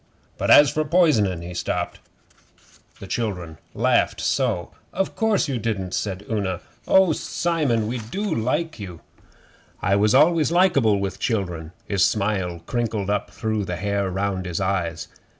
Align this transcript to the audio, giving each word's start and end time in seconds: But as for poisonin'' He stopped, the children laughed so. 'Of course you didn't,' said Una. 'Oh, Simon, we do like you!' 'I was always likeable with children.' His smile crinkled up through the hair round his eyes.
But 0.39 0.49
as 0.49 0.71
for 0.71 0.83
poisonin'' 0.83 1.41
He 1.43 1.53
stopped, 1.53 1.99
the 2.99 3.05
children 3.05 3.59
laughed 3.75 4.19
so. 4.19 4.71
'Of 4.91 5.15
course 5.15 5.47
you 5.47 5.59
didn't,' 5.59 5.93
said 5.93 6.25
Una. 6.27 6.61
'Oh, 6.87 7.11
Simon, 7.13 7.85
we 7.85 7.99
do 7.99 8.23
like 8.33 8.79
you!' 8.79 9.01
'I 9.83 9.97
was 9.97 10.15
always 10.15 10.51
likeable 10.51 10.99
with 10.99 11.19
children.' 11.19 11.71
His 11.85 12.03
smile 12.03 12.63
crinkled 12.65 13.11
up 13.11 13.29
through 13.29 13.63
the 13.65 13.75
hair 13.75 14.09
round 14.09 14.47
his 14.47 14.59
eyes. 14.59 15.07